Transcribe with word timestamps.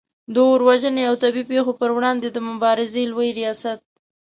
د 0.33 0.35
اور 0.49 0.59
وژنې 0.67 1.03
او 1.09 1.15
طبعې 1.23 1.43
پیښو 1.51 1.71
پر 1.79 1.89
وړاندې 1.97 2.27
د 2.31 2.37
مبارزې 2.49 3.03
لوي 3.11 3.29
ریاست 3.39 3.81